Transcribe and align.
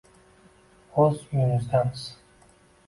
O‘z 1.03 1.21
uyimizdamiz” 1.29 2.05